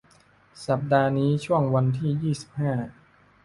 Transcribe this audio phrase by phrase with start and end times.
[0.67, 2.71] สัปดาห์นี้ช่วงวันที่ ยี่สิบห้า